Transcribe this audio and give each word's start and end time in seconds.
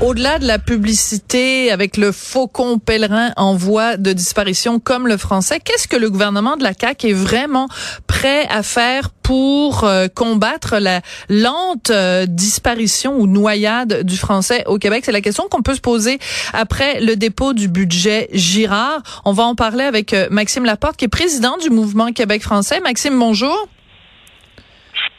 Au-delà 0.00 0.40
de 0.40 0.46
la 0.46 0.58
publicité 0.58 1.70
avec 1.70 1.96
le 1.96 2.10
faucon 2.10 2.78
pèlerin 2.78 3.30
en 3.36 3.54
voie 3.54 3.96
de 3.96 4.12
disparition 4.12 4.80
comme 4.80 5.06
le 5.06 5.16
français, 5.16 5.60
qu'est-ce 5.60 5.86
que 5.86 5.96
le 5.96 6.10
gouvernement 6.10 6.56
de 6.56 6.64
la 6.64 6.72
CAQ 6.78 7.10
est 7.10 7.12
vraiment 7.12 7.68
prêt 8.08 8.46
à 8.50 8.64
faire 8.64 9.10
pour 9.10 9.84
euh, 9.84 10.08
combattre 10.12 10.78
la 10.78 11.00
lente 11.28 11.90
euh, 11.90 12.26
disparition 12.26 13.16
ou 13.16 13.28
noyade 13.28 14.02
du 14.02 14.16
français 14.16 14.64
au 14.66 14.78
Québec? 14.78 15.04
C'est 15.06 15.12
la 15.12 15.20
question 15.20 15.46
qu'on 15.48 15.62
peut 15.62 15.76
se 15.76 15.80
poser 15.80 16.18
après 16.52 17.00
le 17.00 17.14
dépôt 17.14 17.52
du 17.52 17.68
budget 17.68 18.28
Girard. 18.32 19.00
On 19.24 19.32
va 19.32 19.44
en 19.44 19.54
parler 19.54 19.84
avec 19.84 20.12
euh, 20.12 20.26
Maxime 20.28 20.64
Laporte, 20.64 20.96
qui 20.96 21.04
est 21.04 21.08
président 21.08 21.56
du 21.58 21.70
mouvement 21.70 22.10
Québec 22.12 22.42
français. 22.42 22.80
Maxime, 22.80 23.16
bonjour. 23.16 23.68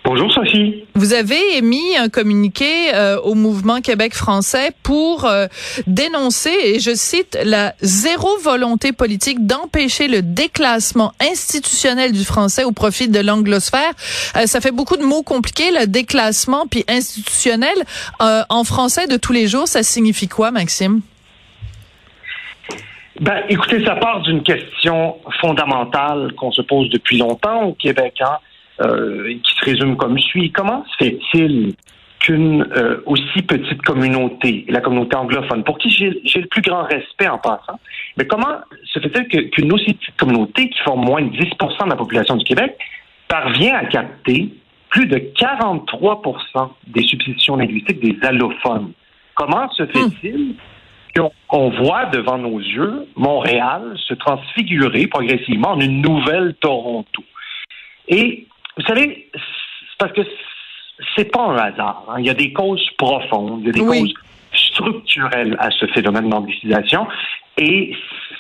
Bonjour 0.05 0.32
Sophie. 0.32 0.86
Vous 0.94 1.14
avez 1.14 1.58
émis 1.58 1.98
un 1.98 2.09
communiqué 2.09 2.94
euh, 2.94 3.20
au 3.22 3.34
mouvement 3.34 3.82
Québec 3.82 4.14
français 4.14 4.70
pour 4.84 5.26
euh, 5.26 5.48
dénoncer, 5.88 6.54
et 6.64 6.80
je 6.80 6.94
cite, 6.94 7.36
la 7.44 7.73
zéro 7.81 8.30
volonté 8.44 8.91
politique 8.91 9.48
d'empêcher 9.48 10.08
le 10.08 10.22
déclassement 10.22 11.12
institutionnel 11.20 12.12
du 12.12 12.23
français 12.23 12.64
au 12.64 12.72
profit 12.72 13.09
de 13.09 13.20
l'anglosphère. 13.20 13.94
Euh, 14.38 14.45
ça 14.45 14.62
fait 14.62 14.70
beaucoup 14.70 14.95
de 14.95 15.04
mots 15.04 15.23
compliqués, 15.23 15.72
le 15.72 15.88
déclassement 15.88 16.67
puis 16.67 16.86
institutionnel. 16.88 17.76
en 18.20 18.64
français 18.64 19.08
de 19.08 19.17
tous 19.17 19.34
les 19.34 19.48
jours, 19.48 19.67
ça 19.67 19.81
signifie 19.81 20.28
quoi, 20.28 20.52
Maxime? 20.52 21.02
Ben, 23.20 23.42
écoutez, 23.50 23.84
ça 23.84 23.95
part 23.95 24.22
d'une 24.22 24.44
question 24.44 25.16
fondamentale 25.42 26.34
qu'on 26.38 26.52
se 26.52 26.62
pose 26.62 26.90
depuis 26.90 27.17
longtemps 27.17 27.64
au 27.64 27.73
Québec. 27.73 28.14
Hein? 28.19 28.38
Euh, 28.81 29.34
qui 29.42 29.56
se 29.56 29.64
résume 29.64 29.95
comme 29.95 30.20
suit. 30.20 30.52
Comment 30.52 30.84
se 30.84 31.06
fait-il 31.06 31.76
qu'une 32.20 32.68
euh, 32.76 32.98
aussi 33.06 33.42
petite 33.42 33.81
communauté, 33.84 34.66
la 34.68 34.81
communauté 34.81 35.16
anglophone, 35.16 35.64
pour 35.64 35.78
qui 35.78 35.90
j'ai 35.90 36.42
le 36.42 36.48
plus 36.48 36.62
grand 36.62 36.84
respect 36.84 37.30
en 37.30 37.38
passant, 37.38 37.80
mais 38.18 38.28
comment 38.28 38.58
se 38.84 39.00
fait-il 39.00 39.50
qu'une 39.50 39.72
aussi 39.72 39.94
petite 39.94 40.18
communauté 40.18 40.68
qui 40.68 40.78
forme 40.84 41.06
moins 41.06 41.22
de 41.22 41.30
10% 41.30 41.86
de 41.86 41.90
la 41.90 41.96
population 41.96 42.36
du 42.36 42.44
Québec 42.44 42.78
parvient 43.30 43.76
à 43.76 43.86
capter 43.86 44.50
plus 44.90 45.06
de 45.06 45.20
43% 45.20 46.70
des 46.88 47.03
substitutions 47.03 47.56
linguistiques 47.56 48.02
des 48.02 48.28
allophones? 48.28 48.92
Comment 49.36 49.70
se 49.72 49.86
fait-il 49.86 50.56
qu'on 51.48 51.70
voit 51.70 52.08
devant 52.08 52.38
nos 52.38 52.59
yeux 52.59 53.08
Montréal 53.16 53.96
se 54.06 54.16
transfigurer 54.16 55.08
progressivement 55.08 55.70
en 55.70 55.80
une 55.80 56.02
nouvelle 56.02 56.56
Toronto? 56.56 57.23
Et 58.09 58.48
vous 58.78 58.84
savez, 58.86 59.30
c'est 59.34 59.98
parce 59.98 60.14
que 60.14 60.22
c'est 61.16 61.31
pas 61.31 61.45
un 61.45 61.58
hasard. 61.58 62.06
Hein. 62.09 62.16
Il 62.20 62.26
y 62.26 62.30
a 62.30 62.34
des 62.34 62.54
causes 62.54 62.88
profondes, 62.98 63.62
il 63.62 63.68
y 63.68 63.70
a 63.70 63.73
des 63.73 63.80
causes 63.80 64.14
structurelles 64.54 65.56
à 65.59 65.70
ce 65.72 65.86
phénomène 65.88 66.30
d'anglicisation. 66.30 67.08
Et 67.58 67.96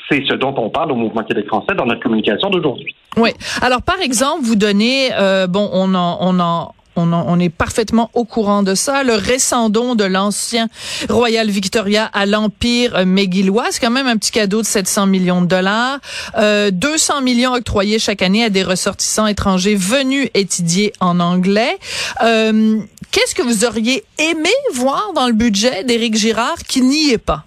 c'est 0.09 0.23
ce 0.27 0.33
dont 0.33 0.53
on 0.57 0.69
parle 0.69 0.91
au 0.91 0.95
Mouvement 0.95 1.23
Québec 1.23 1.47
français 1.47 1.73
dans 1.75 1.85
notre 1.85 2.01
communication 2.01 2.49
d'aujourd'hui. 2.49 2.95
Oui. 3.17 3.31
Alors, 3.61 3.81
par 3.81 4.01
exemple, 4.01 4.43
vous 4.43 4.55
donnez, 4.55 5.09
euh, 5.13 5.47
bon, 5.47 5.69
on 5.71 5.95
en, 5.95 6.17
on 6.19 6.39
en, 6.39 6.74
on, 6.95 7.39
est 7.39 7.49
parfaitement 7.49 8.09
au 8.13 8.25
courant 8.25 8.63
de 8.63 8.75
ça. 8.75 9.03
Le 9.03 9.13
récendon 9.13 9.95
de 9.95 10.03
l'ancien 10.03 10.67
Royal 11.09 11.49
Victoria 11.49 12.05
à 12.05 12.25
l'Empire 12.25 13.05
McGillois, 13.05 13.65
c'est 13.71 13.79
quand 13.79 13.91
même 13.91 14.07
un 14.07 14.17
petit 14.17 14.31
cadeau 14.31 14.61
de 14.61 14.65
700 14.65 15.07
millions 15.07 15.41
de 15.41 15.47
dollars. 15.47 15.99
Euh, 16.37 16.71
200 16.71 17.21
millions 17.21 17.53
octroyés 17.53 17.99
chaque 17.99 18.21
année 18.21 18.43
à 18.43 18.49
des 18.49 18.63
ressortissants 18.63 19.27
étrangers 19.27 19.75
venus 19.75 20.29
étudier 20.33 20.93
en 20.99 21.19
anglais. 21.19 21.77
Euh, 22.23 22.79
qu'est-ce 23.11 23.35
que 23.35 23.41
vous 23.41 23.65
auriez 23.65 24.03
aimé 24.17 24.49
voir 24.73 25.11
dans 25.13 25.27
le 25.27 25.33
budget 25.33 25.83
d'Éric 25.83 26.15
Girard 26.15 26.57
qui 26.67 26.81
n'y 26.81 27.11
est 27.11 27.17
pas? 27.17 27.45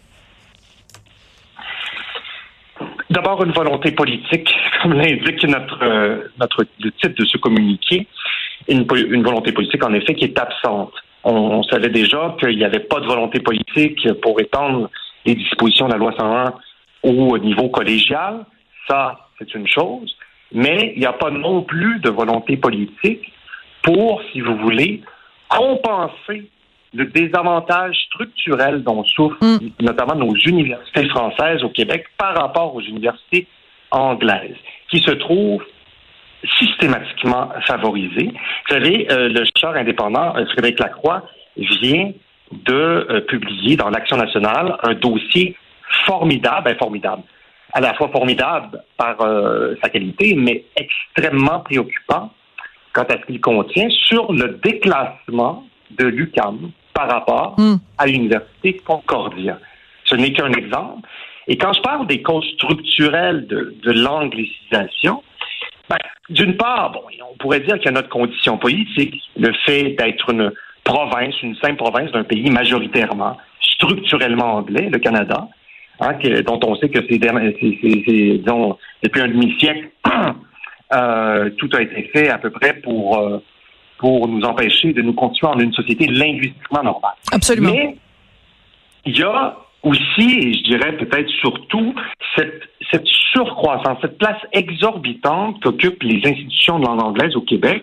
D'abord, 3.11 3.43
une 3.43 3.53
volonté 3.53 3.93
politique, 3.93 4.51
comme 4.83 4.93
l'indique 4.93 5.43
notre, 5.45 5.83
euh, 5.83 6.29
notre, 6.39 6.65
titre 7.01 7.15
de 7.19 7.25
ce 7.25 7.39
communiqué 7.39 8.07
une, 8.67 9.23
volonté 9.23 9.53
politique, 9.53 9.85
en 9.85 9.93
effet, 9.95 10.15
qui 10.15 10.25
est 10.25 10.39
absente. 10.39 10.93
On, 11.25 11.63
savait 11.65 11.91
déjà 11.91 12.37
qu'il 12.39 12.57
n'y 12.57 12.65
avait 12.65 12.81
pas 12.81 13.01
de 13.01 13.07
volonté 13.07 13.41
politique 13.41 14.09
pour 14.23 14.41
étendre 14.41 14.91
les 15.27 15.35
dispositions 15.35 15.87
de 15.87 15.93
la 15.93 15.99
loi 15.99 16.15
101 16.17 16.55
au 17.03 17.39
niveau 17.39 17.69
collégial. 17.69 18.45
Ça, 18.89 19.29
c'est 19.39 19.55
une 19.55 19.67
chose. 19.67 20.17
Mais 20.53 20.93
il 20.95 21.01
n'y 21.01 21.07
a 21.07 21.13
pas 21.13 21.31
non 21.31 21.63
plus 21.63 22.01
de 22.01 22.09
volonté 22.09 22.57
politique 22.57 23.33
pour, 23.83 24.23
si 24.33 24.41
vous 24.41 24.57
voulez, 24.57 25.03
compenser 25.49 26.49
le 26.95 27.05
désavantage 27.05 27.97
structurel 28.07 28.83
dont 28.83 29.05
souffrent 29.05 29.43
mm. 29.43 29.59
notamment 29.81 30.15
nos 30.15 30.35
universités 30.35 31.07
françaises 31.09 31.63
au 31.63 31.69
Québec 31.69 32.07
par 32.17 32.37
rapport 32.37 32.75
aux 32.75 32.81
universités 32.81 33.47
anglaises, 33.91 34.57
qui 34.91 35.01
se 35.01 35.11
trouvent 35.11 35.65
systématiquement 36.59 37.51
favorisé. 37.67 38.31
Vous 38.69 38.75
savez, 38.75 39.07
euh, 39.11 39.29
le 39.29 39.45
chercheur 39.45 39.77
indépendant 39.77 40.37
euh, 40.37 40.47
Frédéric 40.47 40.79
Lacroix 40.79 41.23
vient 41.57 42.13
de 42.53 42.73
euh, 42.73 43.21
publier 43.23 43.77
dans 43.77 43.91
l'Action 43.91 44.17
nationale 44.17 44.77
un 44.83 44.95
dossier 44.95 45.57
formidable, 46.07 46.65
ben, 46.65 46.77
formidable, 46.77 47.23
à 47.73 47.81
la 47.81 47.95
fois 47.95 48.09
formidable 48.09 48.83
par 48.97 49.17
sa 49.83 49.89
qualité, 49.91 50.35
mais 50.35 50.65
extrêmement 50.77 51.61
préoccupant 51.61 52.33
quant 52.93 53.03
à 53.03 53.19
ce 53.21 53.27
qu'il 53.27 53.41
contient 53.41 53.89
sur 53.91 54.33
le 54.33 54.59
déclassement 54.63 55.67
de 55.91 56.07
l'UCAM 56.07 56.71
par 56.95 57.11
rapport 57.11 57.55
hmm. 57.59 57.77
à 57.99 58.07
l'Université 58.07 58.81
Concordia. 58.85 59.59
Ce 60.05 60.15
n'est 60.15 60.33
qu'un 60.33 60.53
exemple. 60.53 61.07
Et 61.47 61.57
quand 61.57 61.73
je 61.73 61.81
parle 61.81 62.07
des 62.07 62.23
causes 62.23 62.49
structurelles 62.55 63.47
de, 63.47 63.75
de 63.83 63.93
l'anglicisation, 63.93 65.23
ben, 65.89 65.99
d'une 66.31 66.57
part, 66.57 66.93
bon, 66.93 67.01
on 67.31 67.37
pourrait 67.39 67.61
dire 67.61 67.77
qu'il 67.77 67.87
y 67.87 67.89
a 67.89 67.93
notre 67.93 68.09
condition 68.09 68.59
politique, 68.59 69.15
le 69.37 69.53
fait 69.65 69.97
d'être 69.99 70.31
une 70.31 70.53
province, 70.85 71.35
une 71.43 71.57
simple 71.57 71.77
province 71.77 72.11
d'un 72.13 72.25
pays 72.25 72.51
majoritairement, 72.51 73.37
structurellement 73.61 74.57
anglais, 74.57 74.89
le 74.93 74.99
Canada, 74.99 75.49
hein, 76.01 76.13
dont 76.47 76.61
on 76.65 76.77
sait 76.77 76.89
que 76.89 77.01
c'est, 77.09 77.19
depuis 77.19 79.21
un 79.21 79.29
demi-siècle, 79.29 79.89
euh, 80.93 81.51
tout 81.59 81.69
a 81.75 81.83
été 81.83 82.11
fait 82.13 82.29
à 82.29 82.39
peu 82.39 82.51
près 82.51 82.75
pour, 82.75 83.19
euh, 83.19 83.43
pour 83.99 84.29
nous 84.29 84.43
empêcher 84.43 84.93
de 84.93 85.03
nous 85.03 85.13
constituer 85.13 85.49
en 85.49 85.59
une 85.59 85.73
société 85.73 86.07
linguistiquement 86.07 86.83
normale. 86.83 87.15
Absolument. 87.33 87.73
Mais 87.73 87.97
il 89.05 89.19
y 89.19 89.23
a 89.23 89.57
aussi, 89.83 90.39
et 90.39 90.55
je 90.55 90.63
dirais 90.65 90.97
peut-être 90.97 91.29
surtout, 91.41 91.95
cette, 92.37 92.65
surcroissance, 93.33 93.99
cette 94.01 94.19
place 94.19 94.41
exorbitante 94.53 95.63
qu'occupent 95.63 96.03
les 96.03 96.21
institutions 96.25 96.79
de 96.79 96.87
langue 96.87 97.03
anglaise 97.03 97.37
au 97.37 97.43
Québec 97.43 97.83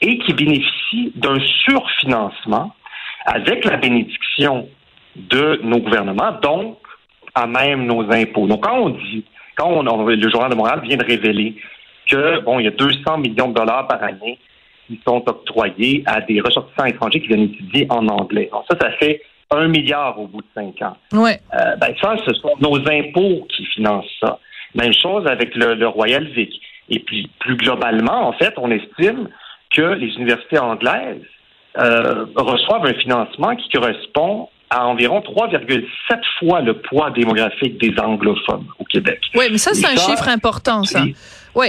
et 0.00 0.18
qui 0.18 0.32
bénéficie 0.32 1.12
d'un 1.14 1.38
surfinancement 1.64 2.74
avec 3.24 3.64
la 3.64 3.76
bénédiction 3.76 4.68
de 5.14 5.60
nos 5.62 5.78
gouvernements, 5.78 6.32
donc 6.42 6.78
à 7.34 7.46
même 7.46 7.86
nos 7.86 8.02
impôts. 8.12 8.46
Donc 8.46 8.64
quand 8.64 8.78
on 8.78 8.88
dit, 8.90 9.24
quand 9.56 9.82
le 9.82 10.30
Journal 10.30 10.50
de 10.50 10.56
Montréal 10.56 10.80
vient 10.84 10.96
de 10.96 11.04
révéler 11.04 11.56
que 12.08 12.40
bon, 12.40 12.58
il 12.58 12.64
y 12.64 12.68
a 12.68 12.72
200 12.72 13.18
millions 13.18 13.48
de 13.48 13.54
dollars 13.54 13.86
par 13.88 14.02
année 14.02 14.38
qui 14.86 15.00
sont 15.06 15.22
octroyés 15.26 16.02
à 16.06 16.20
des 16.20 16.40
ressortissants 16.40 16.84
étrangers 16.84 17.20
qui 17.20 17.28
viennent 17.28 17.44
étudier 17.44 17.86
en 17.90 18.06
anglais. 18.08 18.48
Donc 18.52 18.64
ça, 18.70 18.76
ça 18.80 18.90
fait 18.92 19.22
un 19.50 19.68
milliard 19.68 20.18
au 20.18 20.26
bout 20.26 20.42
de 20.42 20.46
cinq 20.54 20.82
ans. 20.82 20.96
Ouais. 21.12 21.40
Euh, 21.54 21.76
ben 21.76 21.94
ça, 22.00 22.16
ce 22.26 22.34
sont 22.34 22.54
nos 22.60 22.76
impôts 22.76 23.46
qui 23.54 23.64
financent 23.66 24.10
ça. 24.20 24.38
Même 24.74 24.92
chose 24.92 25.26
avec 25.26 25.54
le, 25.54 25.86
Royal 25.86 26.24
Vic. 26.28 26.52
Et 26.88 27.00
puis, 27.00 27.30
plus 27.40 27.56
globalement, 27.56 28.28
en 28.28 28.32
fait, 28.32 28.54
on 28.56 28.70
estime 28.70 29.28
que 29.70 29.94
les 29.94 30.14
universités 30.14 30.58
anglaises 30.58 31.22
euh, 31.78 32.26
reçoivent 32.36 32.86
un 32.86 32.94
financement 32.94 33.56
qui 33.56 33.68
correspond 33.70 34.48
à 34.70 34.86
environ 34.86 35.20
3,7 35.20 35.84
fois 36.38 36.60
le 36.60 36.80
poids 36.80 37.10
démographique 37.10 37.78
des 37.80 37.94
anglophones 38.00 38.66
au 38.78 38.84
Québec. 38.84 39.20
Oui, 39.34 39.46
mais 39.50 39.58
ça, 39.58 39.72
c'est 39.74 39.86
un 39.86 39.96
chiffre 39.96 40.28
important, 40.28 40.82
ça. 40.84 41.04
Oui. 41.54 41.68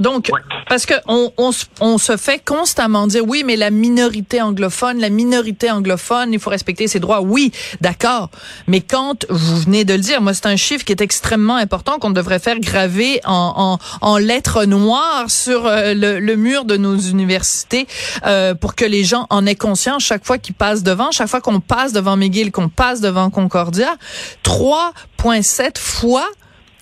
Donc, 0.00 0.30
parce 0.68 0.86
que 0.86 0.94
on, 1.06 1.32
on, 1.38 1.50
on, 1.80 1.98
se 1.98 2.16
fait 2.16 2.40
constamment 2.44 3.06
dire 3.06 3.24
oui, 3.26 3.42
mais 3.44 3.56
la 3.56 3.70
minorité 3.70 4.40
anglophone, 4.40 4.98
la 4.98 5.10
minorité 5.10 5.70
anglophone, 5.70 6.32
il 6.32 6.38
faut 6.38 6.50
respecter 6.50 6.86
ses 6.86 7.00
droits. 7.00 7.20
Oui, 7.20 7.52
d'accord. 7.80 8.30
Mais 8.68 8.80
quand 8.80 9.26
vous 9.28 9.56
venez 9.56 9.84
de 9.84 9.94
le 9.94 10.00
dire, 10.00 10.20
moi, 10.20 10.34
c'est 10.34 10.46
un 10.46 10.56
chiffre 10.56 10.84
qui 10.84 10.92
est 10.92 11.00
extrêmement 11.00 11.56
important 11.56 11.98
qu'on 11.98 12.10
devrait 12.10 12.38
faire 12.38 12.60
graver 12.60 13.20
en, 13.24 13.78
en, 14.02 14.08
en 14.08 14.18
lettres 14.18 14.64
noires 14.64 15.30
sur 15.30 15.66
euh, 15.66 15.94
le, 15.94 16.20
le, 16.20 16.36
mur 16.36 16.64
de 16.64 16.76
nos 16.76 16.96
universités 16.96 17.88
euh, 18.24 18.54
pour 18.54 18.76
que 18.76 18.84
les 18.84 19.02
gens 19.02 19.26
en 19.30 19.46
aient 19.46 19.56
conscience 19.56 20.04
chaque 20.04 20.24
fois 20.24 20.38
qu'ils 20.38 20.54
passent 20.54 20.84
devant, 20.84 21.10
chaque 21.10 21.28
fois 21.28 21.40
qu'on 21.40 21.60
passe 21.60 21.92
devant 21.92 22.16
McGill, 22.16 22.52
qu'on 22.52 22.68
passe 22.68 23.00
devant 23.00 23.30
Concordia. 23.30 23.96
3,7 24.44 25.78
fois 25.78 26.26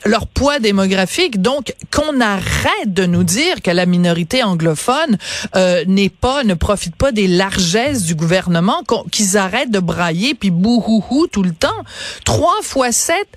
leur 0.06 0.26
poids 0.26 0.58
démographique. 0.58 1.40
Donc, 1.40 1.74
qu'on 1.94 2.20
arrête 2.20 2.92
de 2.92 3.06
nous 3.06 3.24
dire 3.24 3.62
que 3.62 3.70
la 3.70 3.86
minorité 3.86 4.42
anglophone 4.42 5.18
euh, 5.54 5.84
n'est 5.86 6.08
pas, 6.08 6.44
ne 6.44 6.54
profite 6.54 6.96
pas 6.96 7.12
des 7.12 7.26
largesses 7.26 8.04
du 8.04 8.14
gouvernement, 8.14 8.82
qu'ils 9.10 9.36
arrêtent 9.36 9.70
de 9.70 9.80
brailler 9.80 10.34
puis 10.34 10.50
bouhouhou 10.50 11.26
tout 11.26 11.42
le 11.42 11.52
temps. 11.52 11.84
Trois 12.24 12.62
fois 12.62 12.92
sept, 12.92 13.28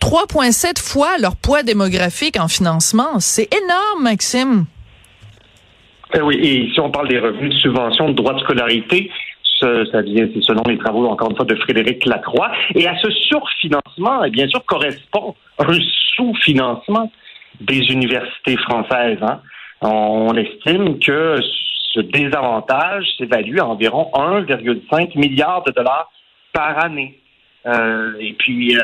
3,7 0.00 0.80
fois 0.82 1.18
leur 1.18 1.36
poids 1.36 1.62
démographique 1.62 2.38
en 2.40 2.48
financement. 2.48 3.20
C'est 3.20 3.48
énorme, 3.54 4.02
Maxime. 4.02 4.64
Eh 6.14 6.20
oui, 6.20 6.36
et 6.36 6.70
si 6.72 6.80
on 6.80 6.90
parle 6.90 7.08
des 7.08 7.18
revenus 7.18 7.54
de 7.54 7.60
subvention 7.60 8.08
de 8.08 8.14
droits 8.14 8.34
de 8.34 8.40
scolarité, 8.40 9.10
ça 9.60 10.02
vient, 10.02 10.28
c'est 10.34 10.42
selon 10.42 10.62
les 10.66 10.78
travaux, 10.78 11.06
encore 11.06 11.30
une 11.30 11.36
fois, 11.36 11.44
de 11.44 11.54
Frédéric 11.56 12.04
Lacroix. 12.06 12.50
Et 12.74 12.86
à 12.86 12.96
ce 12.98 13.10
surfinancement, 13.10 14.28
bien 14.28 14.48
sûr, 14.48 14.64
correspond 14.64 15.34
un 15.58 15.78
sous-financement 16.16 17.10
des 17.60 17.80
universités 17.90 18.56
françaises. 18.56 19.18
Hein. 19.22 19.40
On 19.82 20.34
estime 20.36 20.98
que 20.98 21.36
ce 21.92 22.00
désavantage 22.00 23.06
s'évalue 23.18 23.58
à 23.58 23.66
environ 23.66 24.10
1,5 24.14 25.18
milliard 25.18 25.62
de 25.64 25.72
dollars 25.72 26.10
par 26.52 26.84
année. 26.84 27.18
Euh, 27.66 28.12
et 28.18 28.32
puis, 28.34 28.76
euh, 28.76 28.80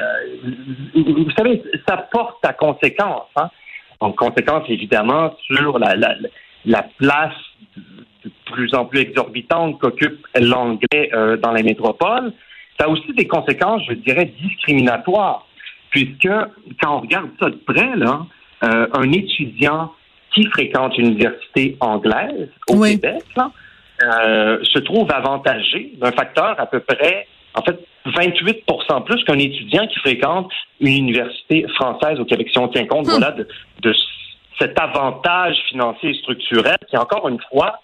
vous 0.94 1.31
savez, 1.37 1.62
ça 1.88 1.96
porte 1.96 2.44
à 2.44 2.52
conséquence. 2.52 3.28
Hein? 3.37 3.50
En 4.00 4.12
conséquence, 4.12 4.64
évidemment, 4.69 5.34
sur 5.46 5.78
la, 5.78 5.94
la, 5.96 6.14
la 6.67 6.82
place 6.99 7.32
plus 8.56 8.74
en 8.74 8.86
plus 8.86 9.00
exorbitante 9.00 9.78
qu'occupe 9.78 10.26
l'anglais 10.40 11.10
euh, 11.12 11.36
dans 11.36 11.52
les 11.52 11.62
métropoles. 11.62 12.32
Ça 12.78 12.86
a 12.86 12.88
aussi 12.88 13.12
des 13.12 13.26
conséquences, 13.26 13.82
je 13.88 13.94
dirais, 13.94 14.32
discriminatoires, 14.40 15.46
puisque 15.90 16.28
quand 16.80 16.96
on 16.96 17.00
regarde 17.00 17.30
ça 17.38 17.50
de 17.50 17.56
près, 17.56 17.94
là, 17.96 18.26
euh, 18.64 18.86
un 18.94 19.12
étudiant 19.12 19.92
qui 20.34 20.46
fréquente 20.46 20.96
une 20.98 21.06
université 21.08 21.76
anglaise 21.80 22.48
au 22.68 22.80
Québec 22.80 23.22
là, 23.36 23.50
euh, 24.02 24.58
se 24.62 24.78
trouve 24.80 25.10
avantagé 25.10 25.92
d'un 26.00 26.12
facteur 26.12 26.54
à 26.58 26.66
peu 26.66 26.80
près, 26.80 27.26
en 27.54 27.62
fait, 27.62 27.78
28% 28.06 29.04
plus 29.04 29.24
qu'un 29.24 29.38
étudiant 29.38 29.86
qui 29.86 29.98
fréquente 30.00 30.50
une 30.80 30.94
université 30.94 31.66
française 31.74 32.18
au 32.20 32.24
Québec. 32.24 32.48
Si 32.50 32.58
on 32.58 32.68
tient 32.68 32.86
compte, 32.86 33.06
voilà, 33.06 33.32
de, 33.32 33.46
de, 33.82 33.94
cet 34.58 34.78
avantage 34.80 35.56
financier 35.68 36.10
et 36.10 36.14
structurel 36.14 36.78
qui, 36.88 36.96
encore 36.96 37.28
une 37.28 37.40
fois, 37.50 37.80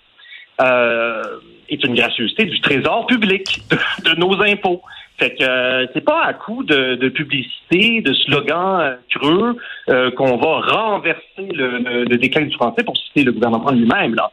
euh, 0.60 1.22
est 1.68 1.84
une 1.84 1.94
gracieuseté 1.94 2.44
du 2.44 2.60
trésor 2.60 3.06
public, 3.06 3.62
de, 4.04 4.14
nos 4.18 4.40
impôts. 4.42 4.82
Fait 5.18 5.34
que 5.34 5.44
euh, 5.44 5.86
c'est 5.92 6.04
pas 6.04 6.24
à 6.24 6.32
coup 6.32 6.64
de, 6.64 6.96
de 6.96 7.08
publicité, 7.08 8.00
de 8.00 8.12
slogans 8.12 8.80
euh, 8.80 8.94
creux 9.10 9.56
euh, 9.88 10.10
qu'on 10.12 10.36
va 10.36 10.60
renverser 10.60 11.20
le, 11.38 12.04
le, 12.04 12.16
déclin 12.16 12.42
du 12.42 12.54
français 12.54 12.82
pour 12.82 12.96
citer 12.96 13.24
le 13.24 13.32
gouvernement 13.32 13.70
lui-même. 13.70 14.14
Là. 14.14 14.30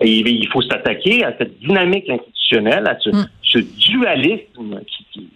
Et 0.00 0.18
il 0.18 0.48
faut 0.48 0.62
s'attaquer 0.62 1.24
à 1.24 1.36
cette 1.38 1.58
dynamique 1.60 2.08
institutionnelle, 2.10 2.86
à 2.88 2.98
ce, 2.98 3.10
mm. 3.10 3.28
ce 3.42 3.58
dualisme 3.58 4.80
qui, 4.86 5.06
qui 5.12 5.30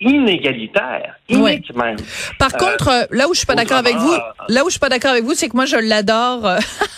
inégalitaire, 0.00 1.16
même. 1.30 1.96
Par 2.38 2.52
contre, 2.52 3.08
là 3.10 3.28
où 3.28 3.34
je 3.34 3.38
suis 3.38 3.46
pas 3.46 3.54
d'accord 3.54 3.78
avec 3.78 3.96
vous, 3.96 4.14
là 4.48 4.62
où 4.62 4.66
je 4.66 4.72
suis 4.72 4.80
pas 4.80 4.90
d'accord 4.90 5.12
avec 5.12 5.24
vous, 5.24 5.34
c'est 5.34 5.48
que 5.48 5.56
moi 5.56 5.64
je 5.64 5.76
l'adore. 5.76 6.42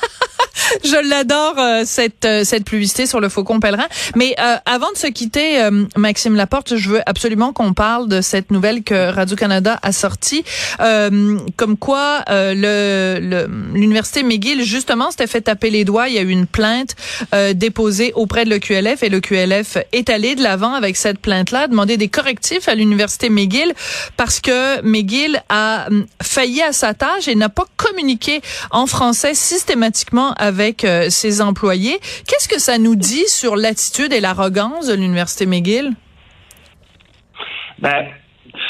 je 0.85 1.09
l'adore 1.09 1.55
euh, 1.59 1.83
cette 1.85 2.25
euh, 2.25 2.45
cette 2.45 2.65
publicité 2.65 3.07
sur 3.07 3.21
le 3.21 3.29
Faucon 3.29 3.61
pèlerin. 3.61 3.87
Mais 4.17 4.35
euh, 4.39 4.57
avant 4.67 4.91
de 4.93 4.97
se 4.97 5.07
quitter, 5.07 5.69
Maxime 5.97 6.35
Laporte, 6.35 6.77
je 6.77 6.89
veux 6.89 7.01
absolument 7.07 7.53
qu'on 7.53 7.73
parle 7.73 8.09
de 8.09 8.21
cette 8.21 8.51
nouvelle 8.51 8.83
que 8.83 9.11
Radio 9.11 9.37
Canada 9.37 9.79
a 9.83 9.93
sortie, 9.93 10.45
comme 10.79 11.77
quoi 11.79 12.25
le 12.29 13.47
l'université 13.75 14.23
McGill 14.23 14.63
justement 14.63 15.11
s'était 15.11 15.27
fait 15.27 15.43
taper 15.43 15.71
les 15.71 15.85
doigts. 15.85 16.09
Il 16.09 16.15
y 16.15 16.19
a 16.19 16.23
eu 16.23 16.31
une 16.31 16.47
plainte 16.47 16.97
déposée 17.55 18.13
auprès 18.15 18.45
de 18.45 18.51
l'EQLF 18.51 19.03
et 19.03 19.09
l'EQLF 19.09 19.79
est 19.93 20.11
allé 20.11 20.35
de 20.35 20.43
l'avant 20.43 20.75
avec 20.75 20.97
cette 20.97 21.19
plainte-là, 21.19 21.69
demander 21.69 21.97
des 21.97 22.09
correctifs 22.09 22.69
à 22.69 22.75
l'université 22.75 23.31
McGill 23.31 23.73
parce 24.17 24.41
que 24.41 24.83
McGill 24.83 25.43
a 25.49 25.89
failli 26.23 26.63
à 26.63 26.73
sa 26.73 26.95
tâche 26.95 27.29
et 27.29 27.35
n'a 27.35 27.49
pas 27.49 27.67
communiqué 27.77 28.41
en 28.71 28.87
français 28.87 29.35
systématiquement 29.35 30.33
avec 30.35 30.58
avec 30.59 30.85
euh, 30.85 31.09
ses 31.09 31.41
employés. 31.41 31.99
Qu'est-ce 32.27 32.49
que 32.49 32.61
ça 32.61 32.79
nous 32.79 32.97
dit 32.97 33.29
sur 33.29 33.55
l'attitude 33.57 34.13
et 34.13 34.21
l'arrogance 34.21 34.89
de 34.89 34.95
l'Université 34.95 35.47
McGill? 35.47 35.93
Ben, 37.79 38.09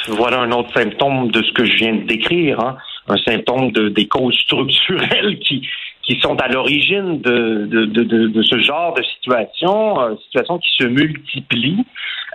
voilà 0.09 0.41
un 0.41 0.53
autre 0.53 0.73
symptôme 0.75 1.31
de 1.31 1.43
ce 1.43 1.53
que 1.53 1.65
je 1.65 1.77
viens 1.77 1.95
de 1.95 2.07
décrire, 2.07 2.61
hein. 2.61 2.77
un 3.09 3.17
symptôme 3.19 3.73
de, 3.73 3.89
des 3.89 4.07
causes 4.07 4.37
structurelles 4.37 5.39
qui, 5.41 5.67
qui 6.03 6.19
sont 6.21 6.37
à 6.37 6.49
l'origine 6.49 7.21
de, 7.21 7.67
de, 7.67 8.43
ce 8.43 8.59
genre 8.59 8.95
de 8.95 9.03
situation, 9.03 10.01
euh, 10.01 10.15
situation 10.25 10.59
qui 10.59 10.71
se 10.79 10.85
multiplie, 10.87 11.85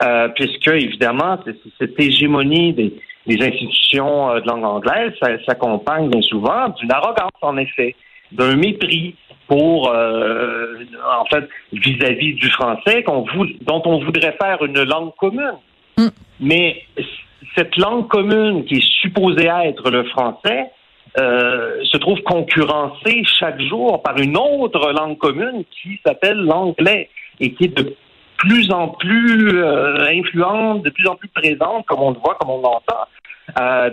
euh, 0.04 0.30
puisque 0.30 0.68
évidemment 0.68 1.38
cette 1.80 2.00
hégémonie 2.00 2.74
des, 2.74 2.94
des 3.28 3.46
institutions 3.46 4.32
euh, 4.32 4.40
de 4.42 4.48
langue 4.48 4.66
anglaise 4.66 5.14
s'accompagne 5.46 6.10
bien 6.10 6.22
souvent 6.22 6.70
d'une 6.70 6.92
arrogance 6.92 7.32
en 7.42 7.58
effet, 7.58 7.96
d'un 8.34 8.56
mépris, 8.56 9.16
pour, 9.48 9.92
euh, 9.92 10.76
en 11.20 11.26
fait, 11.26 11.48
vis-à-vis 11.74 12.34
du 12.34 12.50
français, 12.50 13.04
qu'on 13.04 13.26
dont 13.62 13.82
on 13.86 14.04
voudrait 14.04 14.36
faire 14.42 14.64
une 14.64 14.84
langue 14.84 15.14
commune. 15.18 15.58
Mm. 15.98 16.08
Mais 16.40 16.84
cette 17.56 17.76
langue 17.78 18.08
commune 18.08 18.66
qui 18.66 18.76
est 18.76 18.92
supposée 19.02 19.48
être 19.48 19.90
le 19.90 20.06
français 20.06 20.72
euh, 21.20 21.84
se 21.84 21.98
trouve 21.98 22.22
concurrencée 22.24 23.24
chaque 23.40 23.62
jour 23.62 24.02
par 24.02 24.18
une 24.18 24.38
autre 24.38 24.92
langue 24.92 25.18
commune 25.18 25.64
qui 25.82 26.00
s'appelle 26.06 26.38
l'anglais 26.38 27.10
et 27.40 27.54
qui 27.54 27.66
est 27.66 27.78
de 27.78 27.96
plus 28.38 28.72
en 28.72 28.90
plus 28.90 29.62
euh, 29.62 30.08
influente, 30.08 30.84
de 30.84 30.90
plus 30.90 31.08
en 31.08 31.16
plus 31.16 31.30
présente, 31.30 31.86
comme 31.86 32.02
on 32.02 32.12
le 32.12 32.20
voit, 32.20 32.36
comme 32.40 32.50
on 32.50 32.62
l'entend. 32.62 33.06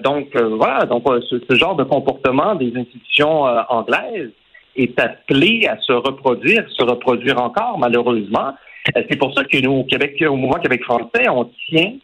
Donc 0.03 0.37
voilà, 0.37 0.87
donc 0.87 1.05
ce, 1.29 1.41
ce, 1.49 1.57
genre 1.57 1.77
de 1.77 1.85
comportement 1.85 2.55
des 2.55 2.73
institutions 2.77 3.43
anglaises 3.69 4.31
est 4.77 4.99
appelé 4.99 5.67
à 5.67 5.79
se 5.81 5.93
reproduire, 5.93 6.65
se 6.71 6.83
reproduire 6.83 7.41
encore, 7.41 7.79
malheureusement. 7.79 8.55
Euh, 8.97 9.03
c'est 9.09 9.17
pour 9.17 9.35
ça 9.35 9.45
que 9.45 9.59
nous, 9.59 9.73
au 9.73 9.85
Québec, 9.85 10.23
au 10.27 10.37
mouvement 10.37 10.61
Québec 10.61 10.83
français, 10.85 11.29
on 11.29 11.51
tient 11.69 11.95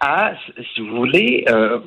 à, 0.00 0.32
si 0.74 0.80
vous 0.80 0.96
voulez, 0.96 1.44
euh, 1.48 1.78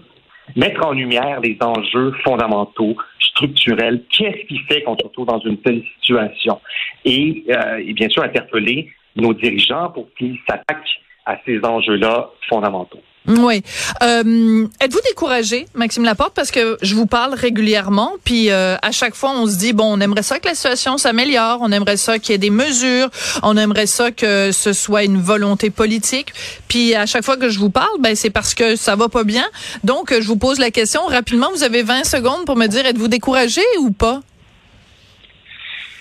mettre 0.55 0.85
en 0.85 0.93
lumière 0.93 1.39
les 1.41 1.57
enjeux 1.61 2.11
fondamentaux, 2.23 2.95
structurels. 3.19 4.03
Qu'est-ce 4.09 4.47
qui 4.47 4.59
fait 4.59 4.81
qu'on 4.81 4.97
se 4.97 5.03
retrouve 5.03 5.27
dans 5.27 5.39
une 5.39 5.57
telle 5.57 5.83
situation? 5.99 6.59
Et, 7.05 7.43
euh, 7.49 7.83
et 7.85 7.93
bien 7.93 8.09
sûr, 8.09 8.23
interpeller 8.23 8.91
nos 9.15 9.33
dirigeants 9.33 9.89
pour 9.89 10.07
qu'ils 10.17 10.37
s'attaquent 10.49 11.01
à 11.25 11.37
ces 11.45 11.63
enjeux-là 11.63 12.31
fondamentaux. 12.49 13.01
Oui. 13.27 13.61
Euh, 14.03 14.67
êtes-vous 14.79 15.01
découragé, 15.05 15.67
Maxime 15.73 16.05
Laporte, 16.05 16.33
parce 16.33 16.49
que 16.49 16.77
je 16.81 16.95
vous 16.95 17.07
parle 17.07 17.33
régulièrement, 17.33 18.13
puis 18.23 18.51
euh, 18.51 18.77
à 18.81 18.91
chaque 18.91 19.15
fois 19.15 19.31
on 19.31 19.47
se 19.47 19.57
dit 19.57 19.73
bon, 19.73 19.97
on 19.97 19.99
aimerait 19.99 20.23
ça 20.23 20.39
que 20.39 20.47
la 20.47 20.55
situation 20.55 20.97
s'améliore, 20.97 21.59
on 21.61 21.71
aimerait 21.71 21.97
ça 21.97 22.19
qu'il 22.19 22.31
y 22.31 22.35
ait 22.35 22.39
des 22.39 22.49
mesures, 22.49 23.09
on 23.43 23.57
aimerait 23.57 23.85
ça 23.85 24.11
que 24.11 24.51
ce 24.53 24.71
soit 24.71 25.03
une 25.03 25.21
volonté 25.21 25.69
politique, 25.69 26.33
puis 26.69 26.95
à 26.95 27.05
chaque 27.05 27.25
fois 27.25 27.35
que 27.35 27.49
je 27.49 27.59
vous 27.59 27.69
parle, 27.69 27.99
ben 27.99 28.15
c'est 28.15 28.29
parce 28.29 28.53
que 28.53 28.77
ça 28.77 28.95
va 28.95 29.09
pas 29.09 29.25
bien. 29.25 29.45
Donc 29.83 30.13
je 30.17 30.25
vous 30.27 30.37
pose 30.37 30.59
la 30.59 30.71
question 30.71 31.05
rapidement. 31.05 31.49
Vous 31.53 31.63
avez 31.63 31.83
20 31.83 32.05
secondes 32.05 32.45
pour 32.45 32.55
me 32.55 32.67
dire 32.67 32.85
êtes-vous 32.85 33.09
découragé 33.09 33.61
ou 33.79 33.91
pas? 33.91 34.21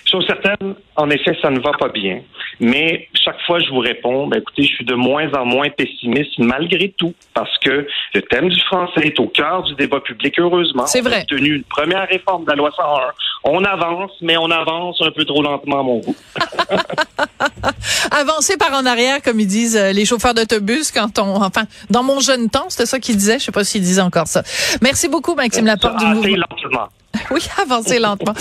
Chose 0.09 0.25
certaine, 0.25 0.75
en 0.95 1.09
effet, 1.09 1.37
ça 1.41 1.49
ne 1.49 1.59
va 1.59 1.71
pas 1.77 1.89
bien. 1.89 2.21
Mais 2.61 3.09
chaque 3.13 3.41
fois, 3.45 3.59
je 3.59 3.69
vous 3.69 3.79
réponds, 3.79 4.27
ben, 4.27 4.39
écoutez, 4.39 4.63
je 4.63 4.73
suis 4.73 4.85
de 4.85 4.95
moins 4.95 5.29
en 5.33 5.45
moins 5.45 5.69
pessimiste 5.69 6.39
malgré 6.39 6.93
tout, 6.97 7.13
parce 7.33 7.55
que 7.59 7.85
le 8.13 8.21
thème 8.21 8.47
du 8.47 8.59
français 8.61 9.01
est 9.03 9.19
au 9.19 9.27
cœur 9.27 9.63
du 9.63 9.75
débat 9.75 9.99
public, 9.99 10.39
heureusement. 10.39 10.85
C'est 10.85 11.01
vrai. 11.01 11.17
On 11.29 11.35
a 11.35 11.37
tenu 11.37 11.55
une 11.55 11.63
première 11.63 12.07
réforme 12.07 12.45
de 12.45 12.51
la 12.51 12.55
loi 12.55 12.71
101. 12.75 13.01
On 13.43 13.63
avance, 13.65 14.11
mais 14.21 14.37
on 14.37 14.49
avance 14.49 15.01
un 15.01 15.11
peu 15.11 15.25
trop 15.25 15.43
lentement 15.43 15.81
à 15.81 15.83
mon 15.83 15.99
goût. 15.99 16.15
Avancer 18.11 18.57
par 18.57 18.73
en 18.73 18.85
arrière, 18.85 19.21
comme 19.21 19.39
ils 19.39 19.47
disent 19.47 19.77
euh, 19.77 19.91
les 19.91 20.05
chauffeurs 20.05 20.33
d'autobus 20.33 20.91
quand 20.91 21.19
on, 21.19 21.41
enfin, 21.43 21.63
dans 21.89 22.03
mon 22.03 22.19
jeune 22.19 22.49
temps, 22.49 22.69
c'était 22.69 22.85
ça 22.85 22.99
qu'ils 22.99 23.17
disaient. 23.17 23.39
Je 23.39 23.45
sais 23.45 23.51
pas 23.51 23.63
s'ils 23.63 23.81
disaient 23.81 24.01
encore 24.01 24.27
ça. 24.27 24.43
Merci 24.81 25.09
beaucoup, 25.09 25.35
Maxime 25.35 25.65
Laporte 25.65 25.97
du 25.97 26.05
mouvement. 26.05 26.87
Oui, 27.31 27.41
avancer 27.61 27.99
lentement. 27.99 28.33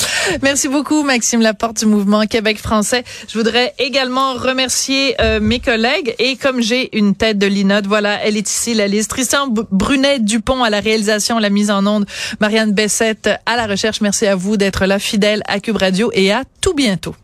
Merci 0.42 0.68
beaucoup, 0.68 1.02
Maxime 1.02 1.40
Laporte 1.40 1.78
du 1.78 1.86
mouvement 1.86 2.24
Québec 2.26 2.58
français. 2.58 3.04
Je 3.28 3.36
voudrais 3.36 3.74
également 3.78 4.34
remercier 4.34 5.14
euh, 5.20 5.40
mes 5.40 5.60
collègues 5.60 6.14
et 6.18 6.36
comme 6.36 6.60
j'ai 6.60 6.96
une 6.96 7.14
tête 7.14 7.38
de 7.38 7.46
linotte, 7.46 7.86
voilà, 7.86 8.22
elle 8.24 8.36
est 8.36 8.48
ici, 8.48 8.74
la 8.74 8.86
liste. 8.86 9.10
Tristan 9.10 9.48
Brunet 9.48 10.20
Dupont 10.20 10.62
à 10.62 10.70
la 10.70 10.80
réalisation, 10.80 11.38
la 11.38 11.50
mise 11.50 11.70
en 11.70 11.86
onde, 11.86 12.06
Marianne 12.40 12.72
Bessette 12.72 13.28
à 13.44 13.56
la 13.56 13.66
recherche. 13.66 14.00
Merci 14.00 14.26
à 14.26 14.36
vous 14.36 14.56
d'être 14.56 14.86
là, 14.86 14.98
fidèle 14.98 15.42
à 15.46 15.60
Cube 15.60 15.76
Radio 15.76 16.10
et 16.14 16.32
à 16.32 16.44
tout 16.60 16.74
bientôt. 16.74 17.16